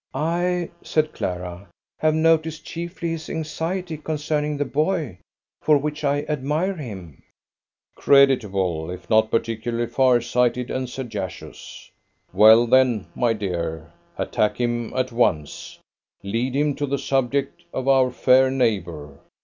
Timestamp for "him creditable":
6.75-8.89